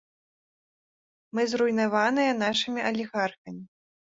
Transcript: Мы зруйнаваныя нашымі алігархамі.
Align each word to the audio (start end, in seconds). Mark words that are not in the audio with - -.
Мы 1.39 1.45
зруйнаваныя 1.53 2.31
нашымі 2.43 2.81
алігархамі. 2.89 3.63